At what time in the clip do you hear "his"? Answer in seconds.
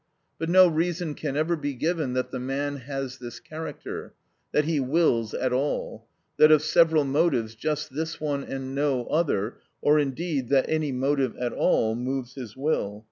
12.33-12.57